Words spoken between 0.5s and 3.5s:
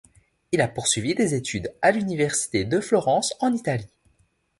Il a poursuivi des études à l'Université de Florence